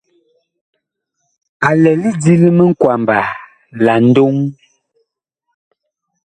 [1.67, 3.17] A lɛ lidi li mikwamba
[3.83, 4.35] la ndoŋ.